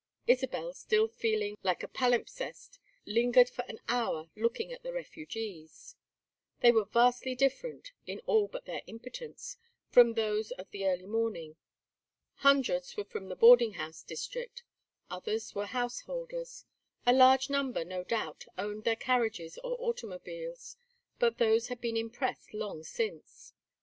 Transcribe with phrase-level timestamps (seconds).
[0.25, 5.95] Isabel, still feeling like a palimpsest, lingered for an hour looking at these refugees.
[6.61, 9.57] They were vastly different, in all but their impotence,
[9.91, 11.55] from those of the early morning.
[12.37, 14.63] Hundreds were from the "boarding house district";
[15.11, 16.65] others were householders;
[17.05, 20.77] a large number, no doubt, owned their carriages or automobiles,
[21.19, 23.53] but those had been impressed long since.